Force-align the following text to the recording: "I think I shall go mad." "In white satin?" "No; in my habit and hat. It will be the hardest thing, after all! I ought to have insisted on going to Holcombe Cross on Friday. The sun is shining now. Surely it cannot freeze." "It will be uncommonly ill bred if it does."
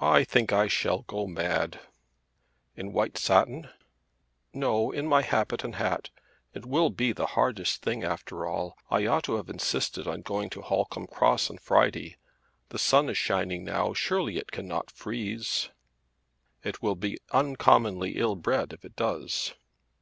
"I 0.00 0.24
think 0.24 0.50
I 0.50 0.66
shall 0.66 1.02
go 1.02 1.26
mad." 1.26 1.78
"In 2.74 2.94
white 2.94 3.18
satin?" 3.18 3.68
"No; 4.54 4.90
in 4.90 5.06
my 5.06 5.20
habit 5.20 5.62
and 5.62 5.74
hat. 5.74 6.08
It 6.54 6.64
will 6.64 6.88
be 6.88 7.12
the 7.12 7.26
hardest 7.36 7.82
thing, 7.82 8.02
after 8.02 8.46
all! 8.46 8.78
I 8.90 9.04
ought 9.04 9.24
to 9.24 9.34
have 9.36 9.50
insisted 9.50 10.06
on 10.08 10.22
going 10.22 10.48
to 10.56 10.62
Holcombe 10.62 11.08
Cross 11.08 11.50
on 11.50 11.58
Friday. 11.58 12.16
The 12.70 12.78
sun 12.78 13.10
is 13.10 13.18
shining 13.18 13.62
now. 13.62 13.92
Surely 13.92 14.38
it 14.38 14.50
cannot 14.52 14.90
freeze." 14.90 15.68
"It 16.64 16.80
will 16.80 16.96
be 16.96 17.18
uncommonly 17.32 18.12
ill 18.12 18.36
bred 18.36 18.72
if 18.72 18.86
it 18.86 18.96
does." 18.96 19.52